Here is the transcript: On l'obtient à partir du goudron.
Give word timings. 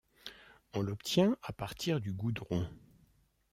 On 0.73 0.81
l'obtient 0.81 1.37
à 1.43 1.53
partir 1.53 1.99
du 1.99 2.11
goudron. 2.11 2.67